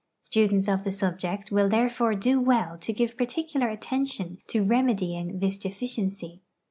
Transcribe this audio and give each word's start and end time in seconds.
Students 0.23 0.67
of 0.67 0.83
the 0.83 0.89
subject 0.91 1.51
will 1.51 1.69
therefore 1.69 2.15
do 2.15 2.41
well 2.41 2.75
to 2.79 2.91
give 2.91 3.15
particular 3.15 3.69
attention 3.69 4.39
to 4.47 4.63
remedy 4.63 5.15
ing 5.15 5.37
this 5.37 5.59
deficiency. 5.59 6.41